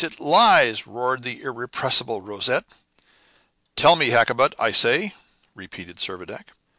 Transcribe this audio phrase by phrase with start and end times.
[0.03, 2.63] it lies!" roared the irrepressible Rosette.
[3.75, 5.13] "Tell me, Hakkabut, I say,"
[5.53, 6.45] repeated Servadac.